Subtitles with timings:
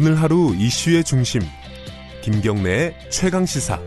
[0.00, 1.42] 오늘 하루 이슈의 중심
[2.22, 3.78] 김경래의 최강 시사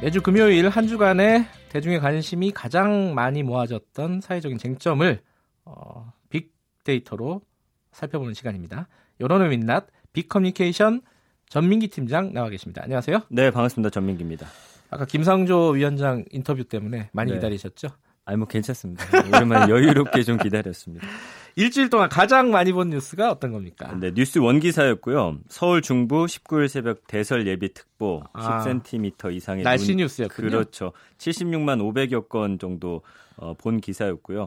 [0.00, 5.20] 매주 금요일 한 주간의 대중의 관심이 가장 많이 모아졌던 사회적인 쟁점을
[5.64, 7.40] 어, 빅데이터로
[7.90, 8.86] 살펴보는 시간입니다.
[9.18, 11.00] 여론의 민낯 빅커뮤니케이션
[11.48, 12.82] 전민기 팀장 나와 계십니다.
[12.84, 13.22] 안녕하세요.
[13.30, 13.90] 네, 반갑습니다.
[13.90, 14.46] 전민기입니다.
[14.90, 17.38] 아까 김상조 위원장 인터뷰 때문에 많이 네.
[17.38, 17.88] 기다리셨죠?
[18.24, 19.04] 아니 뭐 괜찮습니다.
[19.26, 21.04] 오랜만에 여유롭게 좀 기다렸습니다.
[21.58, 23.92] 일주일 동안 가장 많이 본 뉴스가 어떤 겁니까?
[23.98, 25.38] 네, 뉴스 원 기사였고요.
[25.48, 30.50] 서울 중부 19일 새벽 대설 예비 특보 아, 10cm 이상의 날씨 눈, 뉴스였군요.
[30.50, 30.92] 그렇죠.
[31.18, 33.02] 76만 500여 건 정도
[33.34, 34.46] 어, 본 기사였고요.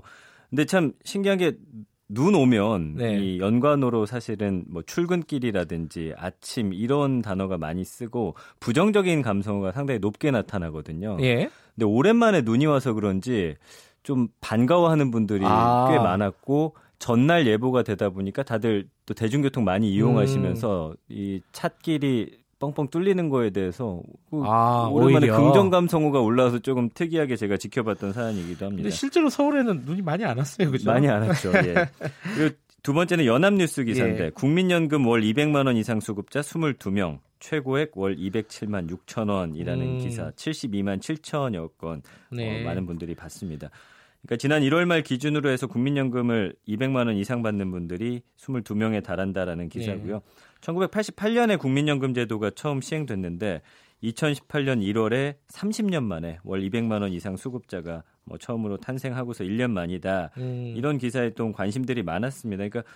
[0.50, 3.20] 근데 참 신기한 게눈 오면 네.
[3.20, 11.18] 이 연관어로 사실은 뭐 출근길이라든지 아침 이런 단어가 많이 쓰고 부정적인 감성어가 상당히 높게 나타나거든요.
[11.20, 11.50] 예.
[11.76, 13.58] 근데 오랜만에 눈이 와서 그런지
[14.02, 15.90] 좀 반가워하는 분들이 아.
[15.92, 20.96] 꽤 많았고 전날 예보가 되다 보니까 다들 또 대중교통 많이 이용하시면서 음.
[21.10, 25.42] 이 찻길이 뻥뻥 뚫리는 거에 대해서 그 아, 오랜만에 오히려.
[25.42, 28.84] 긍정감 성어가 올라와서 조금 특이하게 제가 지켜봤던 사안이기도 합니다.
[28.84, 30.92] 근데 실제로 서울에는 눈이 많이 안 왔어요, 그죠?
[30.92, 31.52] 많이 안 왔죠.
[31.56, 31.74] 예.
[32.38, 34.30] 그리고 두 번째는 연합뉴스 기사인데 예.
[34.30, 39.98] 국민연금 월 200만 원 이상 수급자 22명 최고액 월 207만 6천 원이라는 음.
[39.98, 42.62] 기사 72만 7천여 건 네.
[42.62, 43.72] 어, 많은 분들이 봤습니다.
[44.24, 50.22] 그러니까 지난 1월 말 기준으로 해서 국민연금을 200만 원 이상 받는 분들이 22명에 달한다라는 기사고요.
[50.62, 53.62] 1988년에 국민연금 제도가 처음 시행됐는데
[54.04, 60.32] 2018년 1월에 30년 만에 월 200만 원 이상 수급자가 뭐 처음으로 탄생하고서 1년 만이다.
[60.38, 62.68] 음, 이런 기사에 또 관심들이 많았습니다.
[62.68, 62.92] 그러니까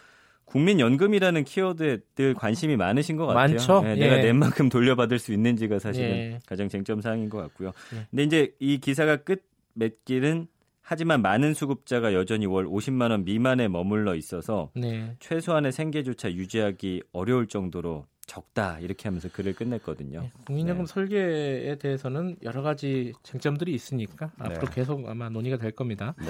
[0.45, 3.55] 국민연금이라는 키워드에 늘 관심이 많으신 것 같아요.
[3.55, 3.81] 많죠.
[3.81, 3.95] 네, 예.
[3.95, 6.39] 내가 낸 만큼 돌려받을 수 있는지가 사실은 예.
[6.45, 7.71] 가장 쟁점 사항인 것 같고요.
[7.95, 8.05] 예.
[8.11, 10.47] 근데 이제 이 기사가 끝 맺기는
[10.87, 15.15] 하지만 많은 수급자가 여전히 월 50만 원 미만에 머물러 있어서 네.
[15.19, 20.21] 최소한의 생계조차 유지하기 어려울 정도로 적다 이렇게 하면서 글을 끝냈거든요.
[20.21, 20.93] 네, 국민연금 네.
[20.93, 24.45] 설계에 대해서는 여러 가지 쟁점들이 있으니까 네.
[24.45, 26.13] 앞으로 계속 아마 논의가 될 겁니다.
[26.19, 26.27] 네.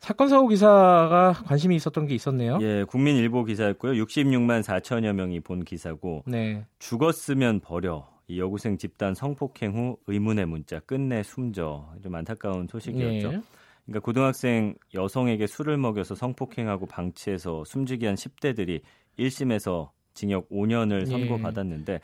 [0.00, 2.58] 사건 사고 기사가 관심이 있었던 게 있었네요.
[2.60, 4.04] 예, 국민일보 기사였고요.
[4.04, 6.64] 66만 4천여 명이 본 기사고 네.
[6.80, 8.08] 죽었으면 버려.
[8.26, 11.88] 이 여고생 집단 성폭행 후 의문의 문자 끝내 숨져.
[12.02, 13.42] 좀 안타까운 소식이었죠.
[13.88, 13.92] 예.
[13.92, 18.82] 그러니까 고등학생 여성에게 술을 먹여서 성폭행하고 방치해서 숨지게 한 10대들이
[19.18, 21.06] 1심에서 징역 5년을 예.
[21.06, 22.00] 선고받았는데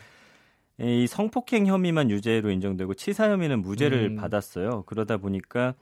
[0.80, 4.16] 이 성폭행 혐의만 유죄로 인정되고 치사 혐의는 무죄를 음.
[4.16, 4.82] 받았어요.
[4.86, 5.74] 그러다 보니까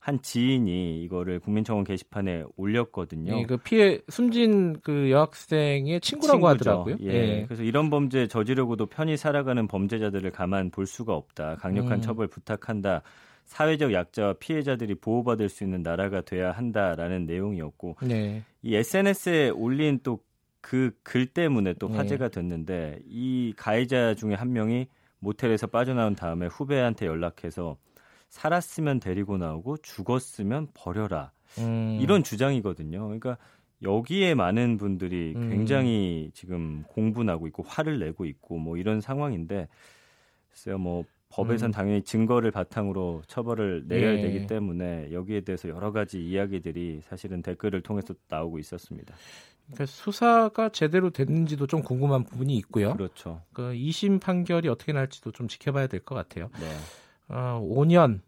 [0.00, 3.38] 한 지인이 이거를 국민청원 게시판에 올렸거든요.
[3.38, 6.70] 예, 그 피해 숨진 그 여학생의 친구라고 친구죠.
[6.70, 6.96] 하더라고요.
[7.02, 7.14] 예.
[7.14, 7.44] 예.
[7.46, 11.56] 그래서 이런 범죄 저지르고도 편히 살아가는 범죄자들을 가만 볼 수가 없다.
[11.56, 12.00] 강력한 음.
[12.00, 13.02] 처벌 부탁한다.
[13.50, 18.44] 사회적 약자와 피해자들이 보호받을 수 있는 나라가 돼야 한다라는 내용이었고 네.
[18.62, 20.20] 이 SNS에 올린 또
[20.60, 21.96] 그 글 때문에 또 네.
[21.96, 27.76] 화제가 됐는데 이 가해자 중에 한 명이 모텔에서 빠져나온 다음에 후배한테 연락해서
[28.28, 31.32] 살았으면 데리고 나오고 죽었으면 버려라.
[31.58, 31.98] 음.
[32.00, 33.02] 이런 주장이거든요.
[33.04, 33.36] 그러니까
[33.82, 35.48] 여기에 많은 분들이 음.
[35.48, 39.68] 굉장히 지금 공분하고 있고 화를 내고 있고 뭐 이런 상황인데
[40.50, 41.72] 글쎄요 뭐 법에선 음.
[41.72, 44.22] 당연히 증거를 바탕으로 처벌을 내려야 예.
[44.22, 49.14] 되기 때문에 여기에 대해서 여러 가지 이야기들이 사실은 댓글을 통해서 나오고 있었습니다.
[49.66, 52.94] 그러니까 수사가 제대로 됐는지도 좀 궁금한 부분이 있고요.
[52.94, 53.42] 그렇죠.
[53.52, 56.50] 그 2심 판결이 어떻게 날지도 좀 지켜봐야 될 것 같아요.
[56.60, 56.66] 네.
[57.28, 58.20] 어, 5년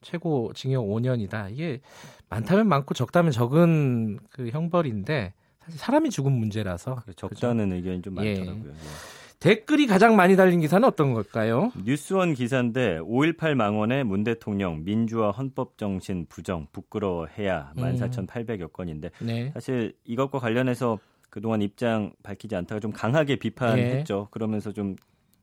[0.00, 1.52] 최고 징역 5년이다.
[1.52, 1.80] 이게
[2.28, 8.34] 많다면 많고 적다면 적은 그 형벌인데 사실 사람이 죽은 문제라서 적다는 의견이 좀 예.
[8.34, 8.72] 많더라고요.
[8.72, 9.21] 예.
[9.42, 11.72] 댓글이 가장 많이 달린 기사는 어떤 걸까요?
[11.84, 17.82] 뉴스원 기사인데 5.18 망원의 문 대통령 민주화 헌법 정신 부정 부끄러워해야 음.
[17.82, 19.50] 14,800여 건인데 네.
[19.52, 24.28] 사실 이것과 관련해서 그동안 입장 밝히지 않다가 좀 강하게 비판했죠.
[24.30, 24.94] 그러면서 좀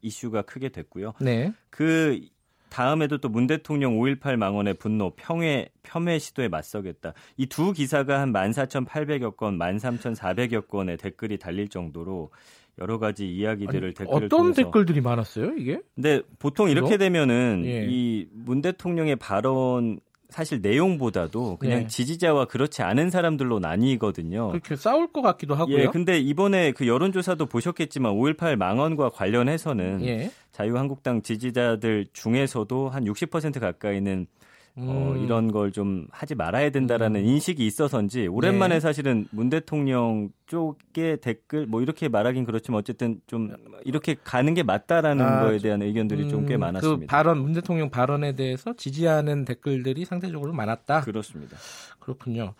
[0.01, 1.13] 이슈가 크게 됐고요.
[1.19, 1.51] 네.
[1.69, 2.21] 그
[2.69, 7.13] 다음에도 또 문 대통령 5.18 망언의 분노, 평회, 폄훼 시도에 맞서겠다.
[7.37, 12.31] 이 두 기사가 한 14,800여 건, 13,400여 건의 댓글이 달릴 정도로
[12.79, 15.81] 여러 가지 이야기들을 아니, 댓글을 어떤 통해서 댓글들이 많았어요, 이게?
[15.95, 16.97] 근데 보통 이렇게 그죠?
[16.99, 17.85] 되면은 예.
[17.89, 19.99] 이문 대통령의 발언
[20.29, 21.87] 사실 내용보다도 그냥 네.
[21.87, 24.49] 지지자와 그렇지 않은 사람들로 나뉘거든요.
[24.49, 25.79] 그렇게 싸울 것 같기도 하고요.
[25.79, 30.31] 예, 근데 이번에 그 여론조사도 보셨겠지만 5.18 망언과 관련해서는 예.
[30.59, 34.27] 자유한국당 지지자들 중에서도 한 60% 가까이는
[34.75, 35.23] 어, 음.
[35.23, 38.79] 이런 걸 좀 하지 말아야 된다라는 인식이 있어서인지 오랜만에 네.
[38.79, 43.53] 사실은 문 대통령 쪽의 댓글 뭐 이렇게 말하긴 그렇지만 어쨌든 좀
[43.85, 46.99] 이렇게 가는 게 맞다라는 아, 거에 대한 의견들이 좀 꽤 음, 많았습니다.
[46.99, 51.01] 그 발언 문 대통령 발언에 대해서 지지하는 댓글들이 상대적으로 많았다.
[51.01, 51.57] 그렇습니다.
[51.99, 52.53] 그렇군요.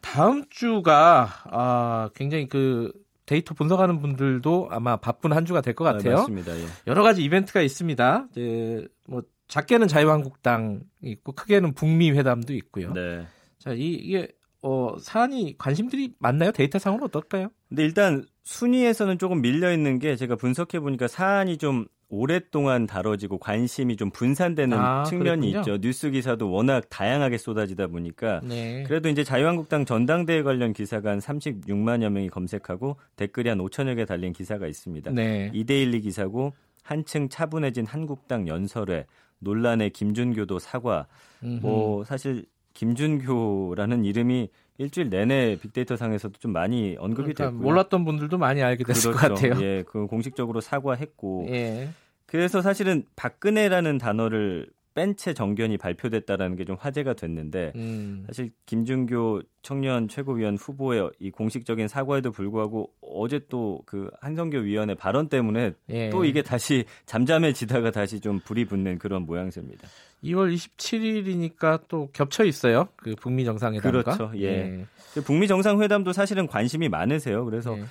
[0.00, 2.92] 다음 주가 아, 굉장히 그
[3.26, 6.02] 데이터 분석하는 분들도 아마 바쁜 한 주가 될 것 같아요.
[6.02, 6.58] 네, 맞습니다.
[6.58, 6.64] 예.
[6.86, 8.26] 여러 가지 이벤트가 있습니다.
[8.32, 12.92] 이제 뭐 작게는 자유한국당 있고 크게는 북미 회담도 있고요.
[12.92, 13.26] 네.
[13.58, 14.28] 자, 이, 이게
[14.62, 16.52] 어, 사안이 관심들이 많나요?
[16.52, 17.48] 데이터상으로 어떨까요?
[17.68, 23.96] 근데 일단 순위에서는 조금 밀려 있는 게 제가 분석해 보니까 사안이 좀 오랫동안 다뤄지고 관심이
[23.96, 25.74] 좀 분산되는 아, 측면이 그랬군요.
[25.74, 25.80] 있죠.
[25.80, 28.82] 뉴스 기사도 워낙 다양하게 쏟아지다 보니까 네.
[28.86, 34.32] 그래도 이제 자유한국당 전당대회 관련 기사가 한 36만여 명이 검색하고 댓글이 한 5천여 개 달린
[34.32, 35.12] 기사가 있습니다.
[35.12, 35.50] 네.
[35.54, 36.52] 이데일리 기사고
[36.82, 39.06] 한층 차분해진 한국당 연설회
[39.38, 41.06] 논란의 김준교도 사과
[41.40, 44.48] 뭐 사실 김준교라는 이름이
[44.80, 47.60] 일주일 내내 빅데이터 상에서도 좀 많이 언급이 그러니까 됐고요.
[47.60, 49.34] 몰랐던 분들도 많이 알게 됐을 그렇죠.
[49.34, 49.62] 것 같아요.
[49.62, 51.90] 예, 그 공식적으로 사과했고 예.
[52.24, 58.24] 그래서 사실은 박근혜라는 단어를 뺀 채 정견이 발표됐다라는 게 좀 화제가 됐는데 음.
[58.26, 65.28] 사실 김준교 청년 최고위원 후보의 이 공식적인 사과에도 불구하고 어제 또 그 한성교 위원의 발언
[65.28, 66.10] 때문에 예.
[66.10, 69.88] 또 이게 다시 잠잠해지다가 다시 좀 불이 붙는 그런 모양새입니다.
[70.24, 72.88] 2월 27일이니까 또 겹쳐 있어요.
[72.96, 74.02] 그 북미 정상회담과.
[74.02, 74.32] 그렇죠.
[74.40, 74.84] 예.
[75.14, 77.44] 그 북미 정상회담도 사실은 관심이 많으세요.
[77.44, 77.84] 그래서 예.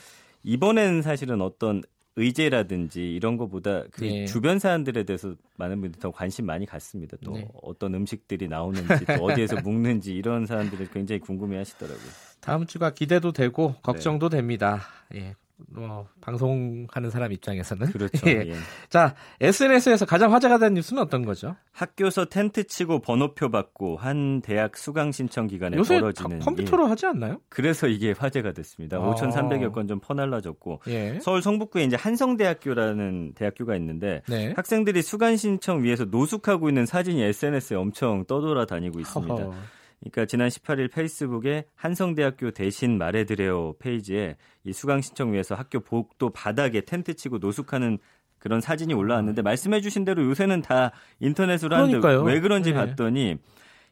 [0.44, 1.82] 이번엔 사실은 어떤
[2.20, 4.26] 의제라든지 이런 거보다 그 예.
[4.26, 7.18] 주변 사안들에 대해서 많은 분들이 더 관심 많이 갖습니다.
[7.24, 7.48] 또 네.
[7.62, 12.10] 어떤 음식들이 나오는지 또 어디에서 묵는지 이런 사안들을 굉장히 궁금해 하시더라고요.
[12.42, 13.82] 다음 주가 기대도 되고 네.
[13.82, 14.82] 걱정도 됩니다.
[15.16, 15.36] 예.
[15.68, 18.26] 뭐 방송하는 사람 입장에서는 그렇죠.
[18.30, 18.44] 예.
[18.48, 18.54] 예.
[18.90, 21.56] 자 SNS에서 가장 화제가 된 뉴스는 어떤 거죠?
[21.74, 26.86] 학교서 텐트 치고 번호표 받고 한 대학 수강 신청 기간에 요새 네, 벌어지는 다 컴퓨터로
[26.86, 26.92] 일.
[26.92, 27.40] 하지 않나요?
[27.50, 28.98] 그래서 이게 화제가 됐습니다.
[28.98, 29.14] 아.
[29.16, 31.20] 5,300여 건 좀 퍼날라졌고 예.
[31.22, 34.54] 서울 성북구에 이제 한성대학교라는 대학교가 있는데 네.
[34.56, 39.34] 학생들이 수강 신청 위해서 노숙하고 있는 사진이 SNS에 엄청 떠돌아다니고 있습니다.
[39.34, 39.54] 허허.
[40.00, 46.82] 그러니까 지난 18일 페이스북에 한성대학교 대신 말해드려요 페이지에 이 수강 신청 위해서 학교 복도 바닥에
[46.82, 47.98] 텐트 치고 노숙하는
[48.40, 52.24] 그런 사진이 올라왔는데 말씀해주신 대로 요새는 다 인터넷으로 하는데 그러니까요.
[52.24, 52.76] 왜 그런지 네.
[52.76, 53.38] 봤더니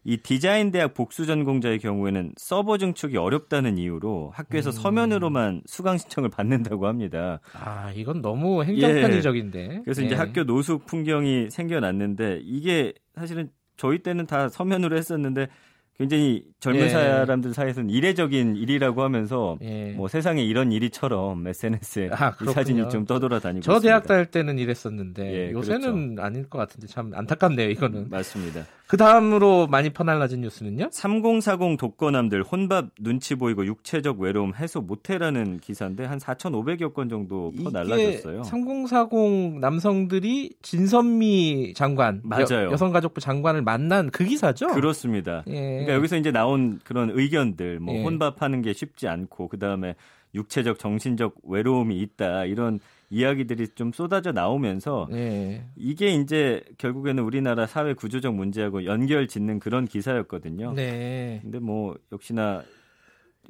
[0.05, 4.71] 이 디자인 대학 복수 전공자의 경우에는 서버 증축이 어렵다는 이유로 학교에서 음.
[4.71, 7.41] 서면으로만 수강 신청을 받는다고 합니다.
[7.53, 9.81] 아 이건 너무 행정편의적인데.
[9.83, 10.05] 그래서 예.
[10.05, 15.49] 이제 학교 노숙 풍경이 생겨났는데 이게 사실은 저희 때는 다 서면으로 했었는데
[15.97, 16.89] 굉장히 젊은 예.
[16.89, 19.93] 사람들 사이에서는 이례적인 일이라고 하면서 예.
[19.93, 22.45] 뭐 세상에 이런 일이처럼 SNS에 아, 이.
[22.45, 23.79] 사진이 좀 떠돌아다니고 저.
[23.79, 28.09] 대학 다닐 때는 이랬었는데 예, 요새는 아닐 것 같은데 참 안타깝네요 이거는.
[28.09, 28.65] 맞습니다.
[28.87, 30.89] 그 다음으로 많이 퍼날라진 뉴스는요?
[30.91, 37.69] 3040 독거남들 혼밥 눈치 보이고 육체적 외로움 해소 못해라는 기사인데 한 4,500여 건 정도 퍼
[37.69, 38.43] 날라졌어요.
[38.43, 42.71] 3040 남성들이 진선미 장관, 맞아요.
[42.71, 44.67] 여, 성가족부 장관을 만난 그 기사죠?
[44.67, 45.43] 그렇습니다.
[45.47, 45.53] 예.
[45.53, 48.03] 그러니까 여기서 이제 나온 그런 의견들, 뭐 예.
[48.03, 49.95] 혼밥하는 게 쉽지 않고 그 다음에
[50.33, 55.65] 육체적, 정신적 외로움이 있다 이런 이야기들이 좀 쏟아져 나오면서 예.
[55.75, 60.73] 이게 이제 결국에는 우리나라 사회 구조적 문제하고 연결 짓는 그런 기사였거든요.
[60.73, 61.39] 네.
[61.41, 62.63] 근데 뭐 역시나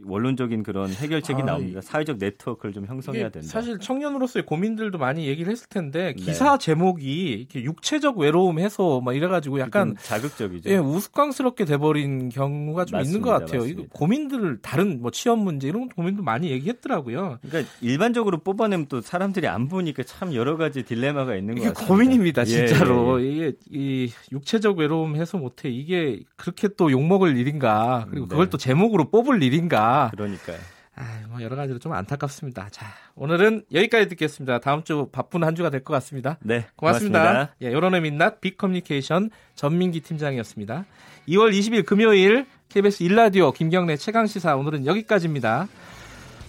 [0.05, 1.81] 원론적인 그런 해결책이 아, 나옵니다.
[1.81, 3.47] 사회적 네트워크를 좀 형성해야 된다.
[3.47, 6.23] 사실 청년으로서의 고민들도 많이 얘기를 했을 텐데 네.
[6.23, 10.69] 기사 제목이 이렇게 육체적 외로움 해소 막 이래가지고 약간 좀 자극적이죠.
[10.69, 13.45] 예, 우스꽝스럽게 돼버린 경우가 좀 있는 것 맞습니다.
[13.45, 13.61] 같아요.
[13.61, 13.93] 이거 맞습니다.
[13.97, 17.39] 고민들을 다른 뭐 취업 문제 이런 고민도 많이 얘기했더라고요.
[17.41, 21.87] 그러니까 일반적으로 뽑아내면 또 사람들이 안 보니까 참 여러 가지 딜레마가 있는 것 이게 같습니다.
[21.93, 23.19] 고민입니다, 예, 진짜로.
[23.21, 23.31] 예, 예.
[23.31, 28.05] 이게 이 육체적 외로움 해소 못해 이게 그렇게 또 욕먹을 일인가?
[28.09, 28.29] 그리고 네.
[28.29, 29.86] 그걸 또 제목으로 뽑을 일인가?
[30.11, 30.57] 그러니까요.
[30.99, 32.69] 아, 뭐 여러 가지로 좀 안타깝습니다.
[32.71, 34.59] 자, 오늘은 여기까지 듣겠습니다.
[34.59, 36.37] 다음 주 바쁜 한 주가 될 것 같습니다.
[36.41, 37.19] 네, 고맙습니다.
[37.19, 37.55] 고맙습니다.
[37.61, 40.85] 예, 여론의 민낯 빅커뮤니케이션 전민기 팀장이었습니다.
[41.29, 45.67] 2월 20일 금요일 KBS 일라디오 김경래 최강 시사 오늘은 여기까지입니다.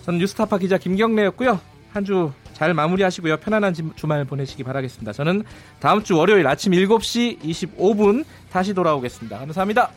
[0.05, 1.61] 저는 뉴스타파 기자 김경래였고요.
[1.93, 3.37] 한 주 잘 마무리하시고요.
[3.37, 5.13] 편안한 지- 주말 보내시기 바라겠습니다.
[5.13, 5.45] 저는
[5.79, 9.39] 다음 주 월요일 아침 7시 25분 다시 돌아오겠습니다.
[9.39, 9.91] 감사합니다.